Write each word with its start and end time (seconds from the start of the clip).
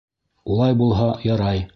Улай 0.55 0.73
булһа, 0.79 1.09
ярай. 1.31 1.65